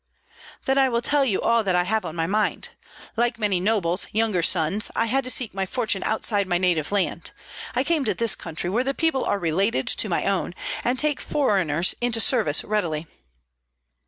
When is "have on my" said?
1.83-2.25